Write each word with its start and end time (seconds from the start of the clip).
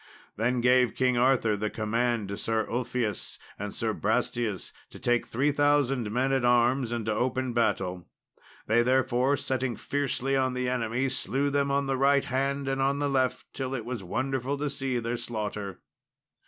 Then 0.35 0.61
gave 0.61 0.95
King 0.95 1.15
Arthur 1.15 1.55
the 1.55 1.69
command 1.69 2.27
to 2.29 2.35
Sir 2.35 2.65
Ulfius 2.67 3.37
and 3.59 3.71
Sir 3.71 3.93
Brastias 3.93 4.71
to 4.89 4.97
take 4.97 5.27
3000 5.27 6.11
men 6.11 6.31
at 6.31 6.43
arms, 6.43 6.91
and 6.91 7.05
to 7.05 7.13
open 7.13 7.53
battle. 7.53 8.07
They 8.65 8.81
therefore 8.81 9.37
setting 9.37 9.75
fiercely 9.75 10.35
on 10.35 10.55
the 10.55 10.67
enemy 10.67 11.07
slew 11.09 11.51
them 11.51 11.69
on 11.69 11.85
the 11.85 11.97
right 11.97 12.25
hand 12.25 12.67
and 12.67 12.79
the 12.99 13.07
left 13.07 13.53
till 13.53 13.75
it 13.75 13.85
was 13.85 14.03
wonderful 14.03 14.57
to 14.57 14.71
see 14.71 14.97
their 14.97 15.17
slaughter. 15.17 15.81